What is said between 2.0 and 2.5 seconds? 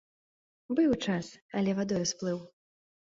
сплыў.